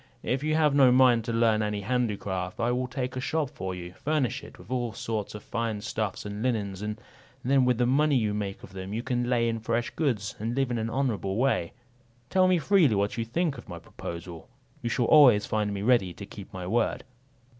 [0.23, 3.75] If you have no mind to learn any handicraft, I will take a shop for
[3.75, 6.99] you, furnish it with all sorts of fine stuffs and linens; and
[7.43, 10.55] then with the money you make of them you can lay in fresh goods, and
[10.55, 11.73] live in an honourable way.
[12.31, 14.49] Tell me freely what you think of my proposal;
[14.81, 17.03] you shall always find me ready to keep my word."